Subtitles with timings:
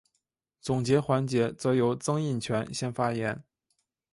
[0.59, 3.43] 总结环节则由曾荫权先发言。